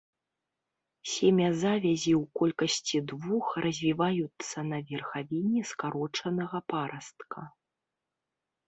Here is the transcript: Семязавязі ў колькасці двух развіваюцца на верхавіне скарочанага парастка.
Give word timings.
Семязавязі 1.15 2.13
ў 2.21 2.23
колькасці 2.41 2.97
двух 3.13 3.45
развіваюцца 3.67 4.57
на 4.71 4.77
верхавіне 4.89 5.61
скарочанага 5.75 6.57
парастка. 6.77 7.41